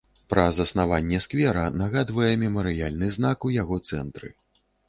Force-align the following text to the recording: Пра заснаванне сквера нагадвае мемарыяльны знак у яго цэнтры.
Пра 0.33 0.45
заснаванне 0.59 1.19
сквера 1.25 1.67
нагадвае 1.81 2.31
мемарыяльны 2.47 3.13
знак 3.19 3.47
у 3.51 3.55
яго 3.63 3.81
цэнтры. 3.93 4.35